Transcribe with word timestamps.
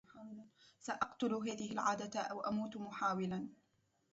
سأقتل 0.79 1.33
هذه 1.33 1.71
العادة 1.71 2.19
أو 2.21 2.41
أموت 2.41 2.77
محاولا. 2.77 3.49